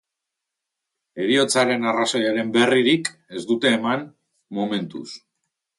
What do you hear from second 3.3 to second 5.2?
ez dute eman momentuz.